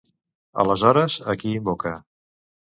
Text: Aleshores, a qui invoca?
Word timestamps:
Aleshores, 0.63 1.19
a 1.35 1.37
qui 1.43 1.55
invoca? 1.61 1.95